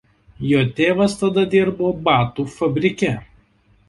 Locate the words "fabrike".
2.55-3.13